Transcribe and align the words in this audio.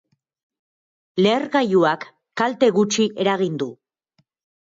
Lehergailuak 1.25 2.07
kalte 2.41 2.71
gutxi 2.79 3.05
eragin 3.25 3.61
du. 3.65 3.69